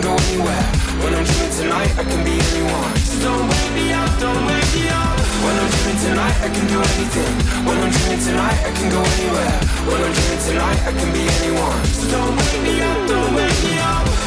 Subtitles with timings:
[0.00, 0.64] can go anywhere.
[1.02, 2.96] When I'm dreaming tonight, I can be anyone.
[2.96, 5.18] So don't wake me up, don't wake me up.
[5.44, 7.34] When I'm dreaming tonight, I can do anything.
[7.66, 9.56] When I'm dreaming tonight, I can go anywhere.
[9.88, 11.84] When I'm dreaming tonight, I can be anyone.
[11.84, 14.19] So don't wake me up, don't wake me up.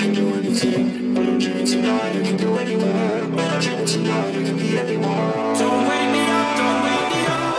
[0.00, 1.12] Can do anything.
[1.14, 3.20] When I'm dreaming tonight, I can go anywhere.
[3.36, 5.28] When I'm dreaming tonight, I can be anyone.
[5.60, 7.52] Don't wake me up, don't wake me up.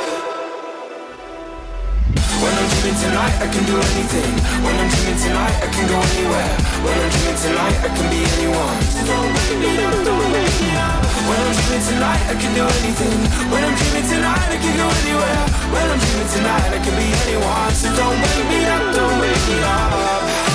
[2.42, 4.34] When I'm dreaming tonight, I can do anything.
[4.66, 6.54] When I'm dreaming tonight, I can go anywhere.
[6.82, 8.80] When I'm dreaming tonight, I can be anyone.
[9.06, 10.98] Don't wake me up, don't wake me up.
[11.30, 13.20] When I'm dreaming tonight, I can do anything.
[13.54, 15.42] When I'm dreaming tonight, I can go anywhere.
[15.70, 17.70] When I'm dreaming tonight, I can be anyone.
[17.78, 20.51] So don't wake me up, don't wake me up.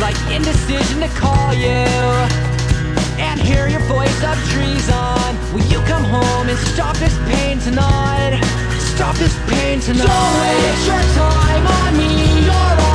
[0.00, 1.86] like indecision to call you.
[3.18, 5.30] And hear your voice of treason.
[5.54, 8.38] Will you come home and stop this pain tonight?
[8.94, 10.04] Stop this pain tonight.
[10.04, 12.91] Don't waste your time on me.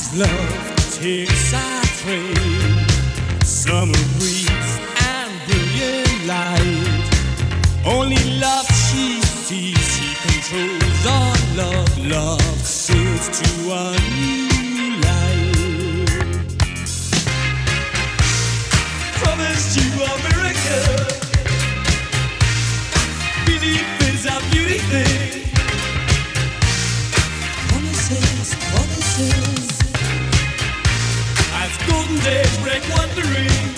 [0.00, 2.86] as love, takes our train,
[3.44, 4.72] Summer breeze
[5.12, 7.08] and brilliant light.
[7.84, 11.98] Only love she sees, she controls all love.
[11.98, 13.84] Love sails to a
[14.16, 16.40] new life.
[19.20, 21.00] Promised you a miracle.
[23.46, 25.29] Belief is a beauty thing.
[32.18, 33.69] day break wondering.